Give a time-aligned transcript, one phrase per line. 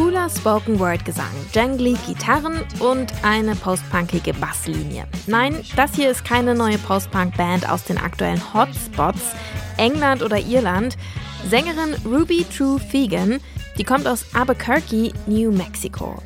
[0.00, 5.06] Cooler Spoken Word Gesang, jangly Gitarren und eine postpunkige Basslinie.
[5.26, 9.34] Nein, das hier ist keine neue Postpunk-Band aus den aktuellen Hotspots,
[9.76, 10.96] England oder Irland.
[11.50, 13.40] Sängerin Ruby True Fegan,
[13.76, 16.22] die kommt aus Albuquerque, New Mexico.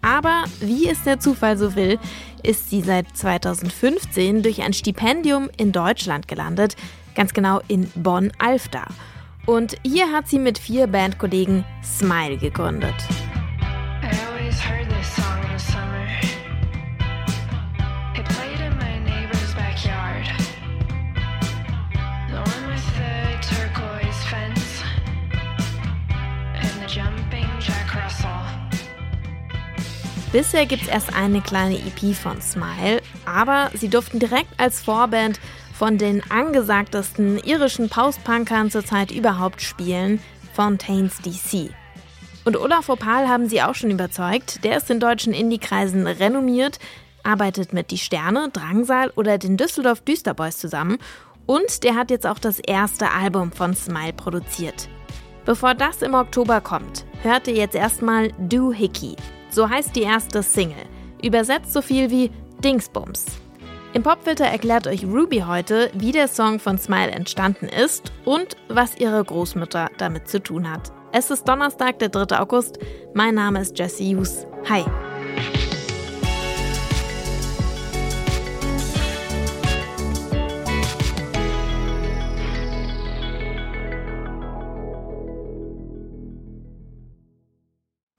[0.00, 1.98] Aber wie es der Zufall so will,
[2.42, 6.76] ist sie seit 2015 durch ein Stipendium in Deutschland gelandet,
[7.14, 8.86] ganz genau in Bonn-Alfter.
[9.48, 12.94] Und hier hat sie mit vier Bandkollegen Smile gegründet.
[30.30, 35.40] Bisher gibt es erst eine kleine EP von Smile, aber sie durften direkt als Vorband
[35.78, 40.20] von den angesagtesten irischen Postpunkern zurzeit überhaupt spielen,
[40.52, 41.70] Fontaines DC.
[42.44, 44.64] Und Olaf Opal haben sie auch schon überzeugt.
[44.64, 46.80] Der ist in deutschen Indie-Kreisen renommiert,
[47.22, 50.98] arbeitet mit Die Sterne, Drangsal oder den Düsseldorf Düsterboys zusammen
[51.46, 54.88] und der hat jetzt auch das erste Album von Smile produziert.
[55.44, 59.14] Bevor das im Oktober kommt, hört ihr jetzt erstmal Do Hickey.
[59.50, 60.86] So heißt die erste Single.
[61.22, 62.32] Übersetzt so viel wie
[62.64, 63.26] Dingsbums.
[63.94, 68.98] Im Popfilter erklärt euch Ruby heute, wie der Song von Smile entstanden ist und was
[68.98, 70.92] ihre Großmutter damit zu tun hat.
[71.10, 72.38] Es ist Donnerstag, der 3.
[72.38, 72.78] August.
[73.14, 74.46] Mein Name ist Jesse Hughes.
[74.68, 74.84] Hi.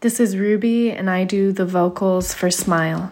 [0.00, 3.10] This is Ruby, and I do the vocals for Smile.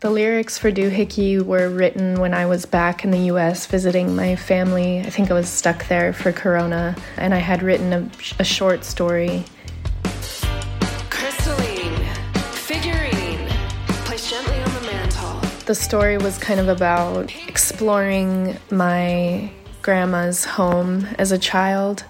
[0.00, 4.36] The lyrics for Doohickey were written when I was back in the US visiting my
[4.36, 5.00] family.
[5.00, 8.84] I think I was stuck there for Corona, and I had written a, a short
[8.84, 9.42] story.
[11.08, 11.96] Crystalline,
[12.52, 13.48] figurine,
[14.04, 15.40] placed gently on the mantle.
[15.64, 22.02] The story was kind of about exploring my grandma's home as a child,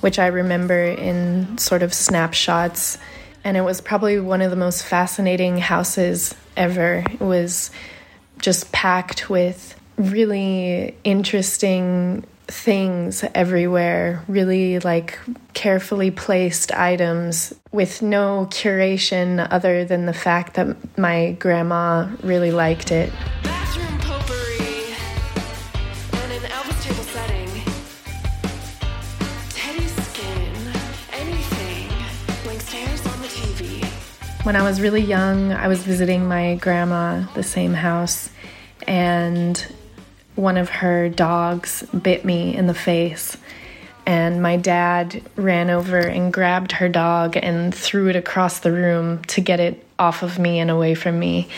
[0.00, 2.98] which I remember in sort of snapshots
[3.44, 7.02] and it was probably one of the most fascinating houses ever.
[7.10, 7.70] It was
[8.38, 15.18] just packed with really interesting things everywhere, really like
[15.54, 22.92] carefully placed items with no curation other than the fact that my grandma really liked
[22.92, 23.10] it.
[34.42, 38.30] When I was really young, I was visiting my grandma, the same house,
[38.86, 39.58] and
[40.34, 43.36] one of her dogs bit me in the face.
[44.06, 49.22] And my dad ran over and grabbed her dog and threw it across the room
[49.24, 51.50] to get it off of me and away from me.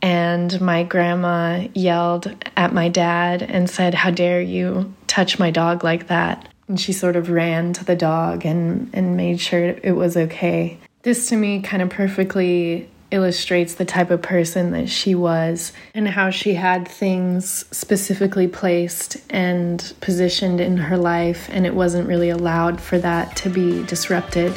[0.00, 5.82] And my grandma yelled at my dad and said, How dare you touch my dog
[5.82, 6.48] like that?
[6.68, 10.78] And she sort of ran to the dog and, and made sure it was okay.
[11.02, 16.06] This to me kind of perfectly illustrates the type of person that she was and
[16.06, 22.30] how she had things specifically placed and positioned in her life, and it wasn't really
[22.30, 24.56] allowed for that to be disrupted.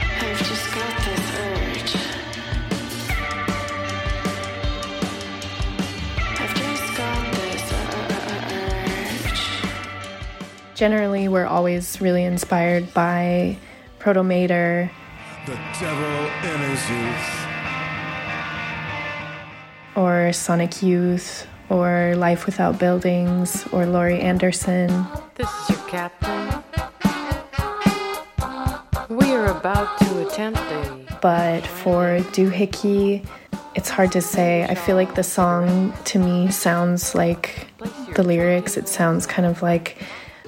[0.00, 1.94] I've just got this urge.
[3.10, 3.44] Uh,
[7.02, 7.10] uh,
[9.28, 13.58] uh, Generally, we're always really inspired by
[14.04, 14.90] Protomartyr.
[15.46, 17.46] The Devil in His Youth.
[19.96, 25.06] Or Sonic Youth, or Life Without Buildings, or Laurie Anderson.
[25.36, 26.62] This is your captain.
[29.08, 31.16] We are about to attempt a.
[31.22, 33.26] But for Doohickey,
[33.74, 34.64] it's hard to say.
[34.64, 37.68] I feel like the song to me sounds like
[38.14, 38.76] the lyrics.
[38.76, 39.96] It sounds kind of like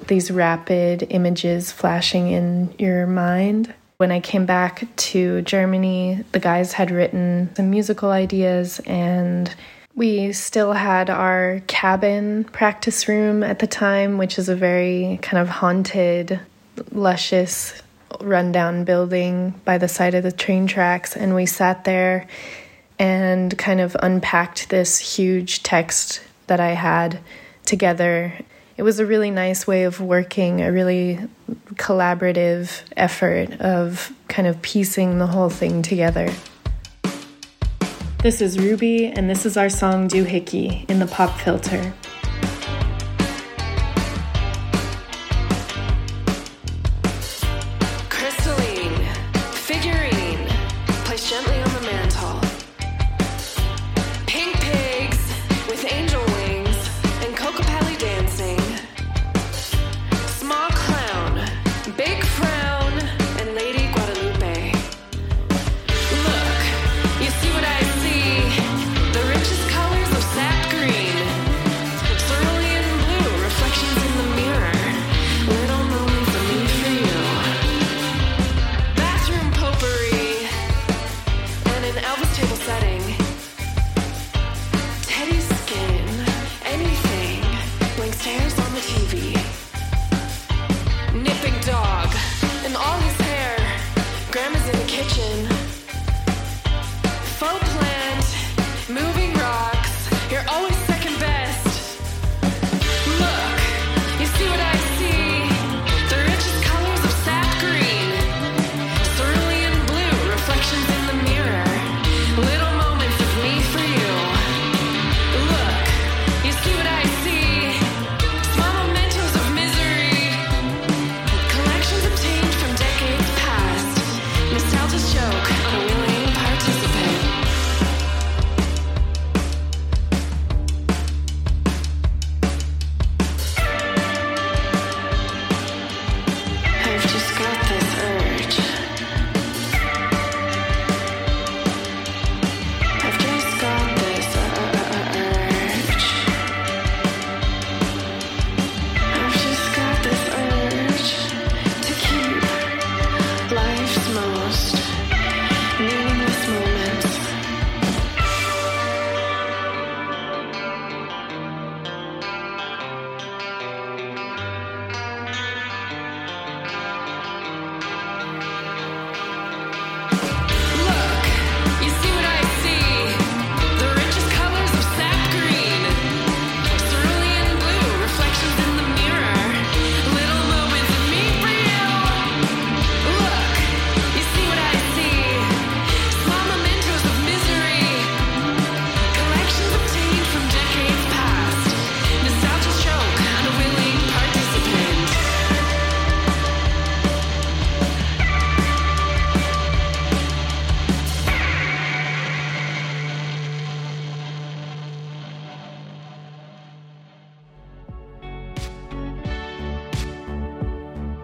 [0.07, 3.73] these rapid images flashing in your mind.
[3.99, 9.55] When I came back to Germany, the guys had written some musical ideas, and
[9.95, 15.41] we still had our cabin practice room at the time, which is a very kind
[15.41, 16.39] of haunted,
[16.93, 17.83] luscious,
[18.21, 21.17] rundown building by the side of the train tracks.
[21.17, 22.27] And we sat there
[22.99, 27.19] and kind of unpacked this huge text that I had
[27.65, 28.35] together
[28.77, 31.19] it was a really nice way of working, a really
[31.75, 36.31] collaborative effort of kind of piecing the whole thing together.
[38.23, 41.95] This is Ruby, and this is our song Doohickey in the pop filter.
[88.77, 89.26] TV.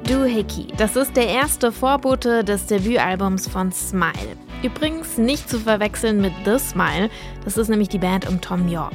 [0.08, 0.66] Hickey.
[0.76, 4.37] Das ist der erste Vorbote des Debütalbums von Smile.
[4.62, 7.10] Übrigens nicht zu verwechseln mit The Smile,
[7.44, 8.94] das ist nämlich die Band um Tom York.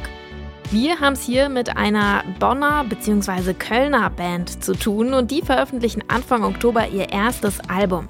[0.72, 3.54] Wir haben es hier mit einer Bonner bzw.
[3.54, 8.10] Kölner Band zu tun und die veröffentlichen Anfang Oktober ihr erstes Album.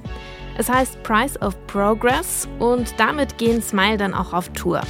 [0.58, 4.82] Es heißt Price of Progress und damit gehen Smile dann auch auf Tour.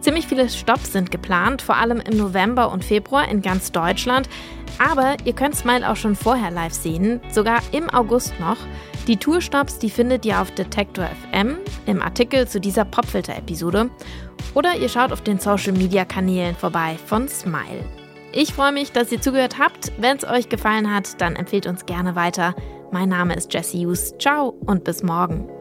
[0.00, 4.28] Ziemlich viele Stops sind geplant, vor allem im November und Februar in ganz Deutschland.
[4.78, 8.56] Aber ihr könnt Smile auch schon vorher live sehen, sogar im August noch.
[9.06, 13.90] Die Tourstops, die findet ihr auf Detektor FM im Artikel zu dieser Popfilter-Episode.
[14.54, 17.84] Oder ihr schaut auf den Social-Media-Kanälen vorbei von Smile.
[18.32, 19.92] Ich freue mich, dass ihr zugehört habt.
[19.98, 22.54] Wenn es euch gefallen hat, dann empfehlt uns gerne weiter.
[22.90, 24.14] Mein Name ist Jesse Hughes.
[24.18, 25.53] Ciao und bis morgen.